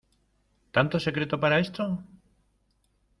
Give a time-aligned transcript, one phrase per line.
[0.75, 1.83] ¿tanto secreto para esto?